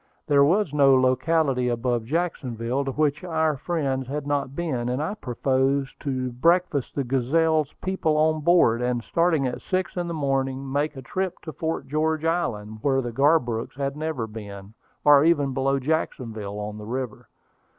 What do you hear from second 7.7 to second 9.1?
people on board, and